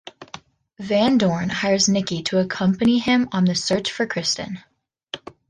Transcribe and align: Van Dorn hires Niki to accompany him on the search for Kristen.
Van 0.79 1.19
Dorn 1.19 1.49
hires 1.49 1.85
Niki 1.85 2.25
to 2.25 2.39
accompany 2.39 2.97
him 2.97 3.29
on 3.31 3.45
the 3.45 3.53
search 3.53 3.91
for 3.91 4.07
Kristen. 4.07 4.57